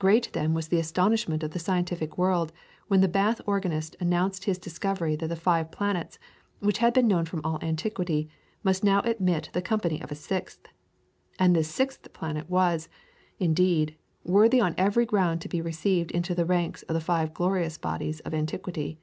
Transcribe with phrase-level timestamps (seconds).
[0.00, 2.52] Great then was the astonishment of the scientific world
[2.88, 6.18] when the Bath organist announced his discovery that the five planets
[6.58, 8.28] which had been known from all antiquity
[8.64, 10.66] must now admit the company of a sixth.
[11.38, 12.88] And this sixth planet was,
[13.38, 13.94] indeed,
[14.24, 18.18] worthy on every ground to be received into the ranks of the five glorious bodies
[18.24, 18.98] of antiquity.